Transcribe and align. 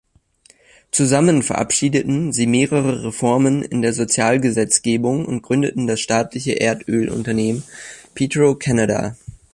Zusammen 0.89 1.43
verabschiedeten 1.43 2.33
sie 2.33 2.47
mehrere 2.47 3.03
Reformen 3.03 3.61
in 3.61 3.83
der 3.83 3.93
Sozialgesetzgebung 3.93 5.27
und 5.27 5.43
gründeten 5.43 5.85
das 5.85 5.99
staatliche 5.99 6.53
Erdölunternehmen 6.59 7.61
Petro-Canada. 8.15 9.15